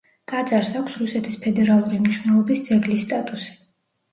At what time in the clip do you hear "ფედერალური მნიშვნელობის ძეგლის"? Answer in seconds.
1.43-3.07